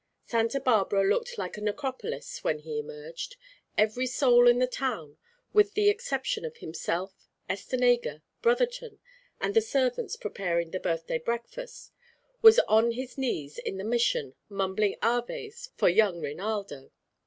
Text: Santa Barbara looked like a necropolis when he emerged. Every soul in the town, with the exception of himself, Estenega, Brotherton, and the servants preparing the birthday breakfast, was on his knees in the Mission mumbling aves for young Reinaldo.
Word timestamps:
Santa 0.25 0.59
Barbara 0.59 1.03
looked 1.07 1.37
like 1.37 1.57
a 1.57 1.61
necropolis 1.61 2.43
when 2.43 2.57
he 2.57 2.79
emerged. 2.79 3.35
Every 3.77 4.07
soul 4.07 4.47
in 4.47 4.57
the 4.57 4.65
town, 4.65 5.19
with 5.53 5.75
the 5.75 5.89
exception 5.91 6.43
of 6.43 6.57
himself, 6.57 7.29
Estenega, 7.47 8.23
Brotherton, 8.41 8.99
and 9.39 9.53
the 9.53 9.61
servants 9.61 10.15
preparing 10.15 10.71
the 10.71 10.79
birthday 10.79 11.19
breakfast, 11.19 11.91
was 12.41 12.57
on 12.61 12.93
his 12.93 13.15
knees 13.15 13.59
in 13.59 13.77
the 13.77 13.83
Mission 13.83 14.33
mumbling 14.49 14.95
aves 15.03 15.69
for 15.77 15.87
young 15.87 16.19
Reinaldo. 16.19 16.89